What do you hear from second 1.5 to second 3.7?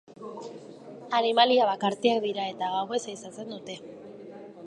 bakartiak dira, eta gauez ehizatzen